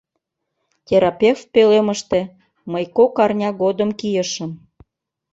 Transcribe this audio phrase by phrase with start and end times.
[0.87, 2.19] Терапевт пӧлемыште
[2.71, 4.51] мый кок арня годым кийышым.